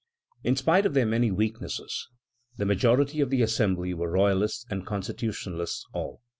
[0.43, 2.07] In spite of their many weaknesses,
[2.57, 6.21] the majority of the Assembly were royalists and constitutionalists still.